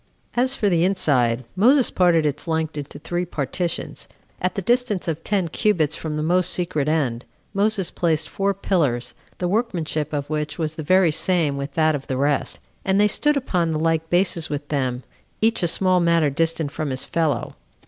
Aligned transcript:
4. 0.33 0.43
As 0.45 0.55
for 0.55 0.67
the 0.67 0.83
inside, 0.83 1.43
Moses 1.55 1.91
parted 1.91 2.25
its 2.25 2.47
length 2.47 2.75
into 2.75 2.97
three 2.97 3.23
partitions. 3.23 4.07
At 4.41 4.55
the 4.55 4.63
distance 4.63 5.07
of 5.07 5.23
ten 5.23 5.47
cubits 5.49 5.95
from 5.95 6.17
the 6.17 6.23
most 6.23 6.49
secret 6.49 6.87
end, 6.89 7.23
Moses 7.53 7.91
placed 7.91 8.27
four 8.27 8.55
pillars, 8.55 9.13
the 9.37 9.47
workmanship 9.47 10.11
of 10.11 10.27
which 10.27 10.57
was 10.57 10.73
the 10.73 10.81
very 10.81 11.11
same 11.11 11.55
with 11.55 11.73
that 11.73 11.93
of 11.93 12.07
the 12.07 12.17
rest; 12.17 12.57
and 12.83 12.99
they 12.99 13.07
stood 13.07 13.37
upon 13.37 13.73
the 13.73 13.79
like 13.79 14.09
bases 14.09 14.49
with 14.49 14.69
them, 14.69 15.03
each 15.39 15.61
a 15.61 15.67
small 15.67 15.99
matter 15.99 16.31
distant 16.31 16.71
from 16.71 16.89
his 16.89 17.05
fellow. 17.05 17.55